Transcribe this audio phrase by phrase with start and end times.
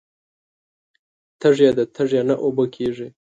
[1.39, 3.07] تږې ده تږې نه اوبه کیږي